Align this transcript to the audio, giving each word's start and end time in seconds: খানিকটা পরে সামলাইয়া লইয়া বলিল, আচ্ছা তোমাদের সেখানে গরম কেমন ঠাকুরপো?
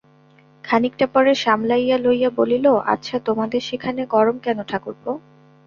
খানিকটা 0.63 1.05
পরে 1.07 1.31
সামলাইয়া 1.35 1.97
লইয়া 1.97 2.29
বলিল, 2.29 2.65
আচ্ছা 2.85 3.15
তোমাদের 3.19 3.61
সেখানে 3.61 4.01
গরম 4.05 4.35
কেমন 4.39 4.63
ঠাকুরপো? 4.63 5.11